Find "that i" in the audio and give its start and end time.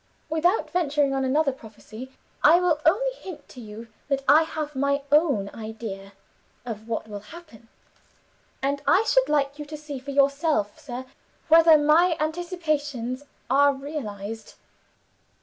4.07-4.41